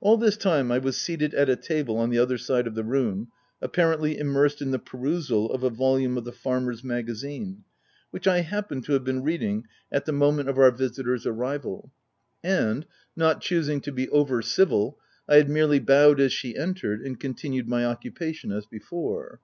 All 0.00 0.16
this 0.16 0.36
time, 0.36 0.72
I 0.72 0.78
was 0.78 0.96
seated 0.96 1.32
at 1.32 1.48
a 1.48 1.54
table 1.54 1.96
on 1.96 2.10
the 2.10 2.18
other 2.18 2.36
side 2.38 2.66
of 2.66 2.74
the 2.74 2.82
room, 2.82 3.28
apparently 3.62 4.18
immersed 4.18 4.60
in 4.60 4.72
the 4.72 4.80
perusal 4.80 5.52
of 5.52 5.62
a 5.62 5.70
volume 5.70 6.18
of 6.18 6.24
the 6.24 6.32
Farmer's 6.32 6.82
Maga 6.82 7.12
zine, 7.12 7.58
which 8.10 8.26
I 8.26 8.40
happened 8.40 8.82
to 8.86 8.94
have 8.94 9.04
been 9.04 9.22
reading 9.22 9.68
at 9.92 10.06
the 10.06 10.12
moment 10.12 10.48
of 10.48 10.58
our 10.58 10.72
visitor's 10.72 11.24
arrival; 11.24 11.92
and, 12.42 12.84
not 13.14 13.40
choosing 13.42 13.80
to 13.82 13.92
be 13.92 14.08
over 14.08 14.42
civil, 14.42 14.98
I 15.28 15.36
had 15.36 15.48
merely 15.48 15.78
bowed 15.78 16.18
as 16.18 16.32
she 16.32 16.56
entered, 16.56 17.00
and 17.02 17.20
continued 17.20 17.68
my 17.68 17.84
occupation 17.84 18.50
as 18.50 18.66
before. 18.66 19.38